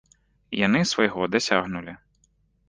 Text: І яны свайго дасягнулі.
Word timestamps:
І 0.55 0.63
яны 0.63 0.81
свайго 0.91 1.27
дасягнулі. 1.35 1.93